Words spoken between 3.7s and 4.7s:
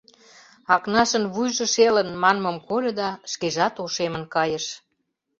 ошемын кайыш.